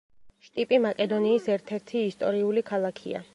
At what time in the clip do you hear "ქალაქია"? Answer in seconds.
2.73-3.25